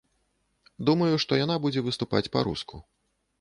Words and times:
Думаю, 0.87 1.09
што 1.25 1.39
яна 1.43 1.59
будзе 1.67 1.85
выступаць 1.89 2.23
па-руску. 2.39 2.83